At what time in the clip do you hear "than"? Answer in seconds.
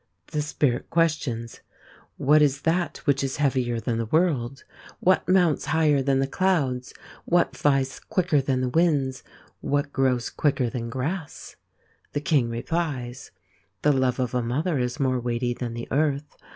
3.79-3.99, 6.01-6.17, 8.41-8.61, 10.71-10.89, 15.53-15.75